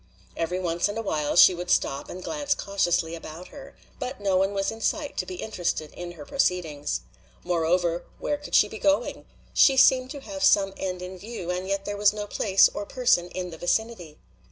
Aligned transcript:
Every 0.35 0.59
once 0.59 0.87
and 0.89 0.97
a 0.97 1.03
while 1.03 1.35
she 1.35 1.53
would 1.53 1.69
stop 1.69 2.09
and 2.09 2.23
glance 2.23 2.55
cautiously 2.55 3.13
about 3.13 3.49
her. 3.49 3.75
But 3.99 4.19
no 4.19 4.35
one 4.35 4.51
was 4.55 4.71
in 4.71 4.81
sight 4.81 5.15
to 5.17 5.27
be 5.27 5.35
interested 5.35 5.93
in 5.93 6.13
her 6.13 6.25
proceedings. 6.25 7.01
Moreover, 7.43 8.05
where 8.17 8.37
could 8.39 8.55
she 8.55 8.67
be 8.67 8.79
going? 8.79 9.25
She 9.53 9.77
seemed 9.77 10.09
to 10.09 10.21
have 10.21 10.43
some 10.43 10.73
end 10.75 11.03
in 11.03 11.19
view, 11.19 11.51
and 11.51 11.67
yet 11.67 11.85
there 11.85 11.97
was 11.97 12.13
no 12.13 12.25
place 12.25 12.67
or 12.73 12.83
person 12.87 13.29
in 13.29 13.51
the 13.51 13.59
vicinity. 13.59 14.17